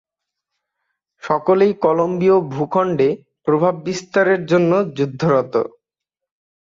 [1.23, 3.09] সকলেই কলম্বীয় ভূখন্ডে
[3.45, 5.53] প্রভাব বিস্তারের জন্য যুদ্ধরত।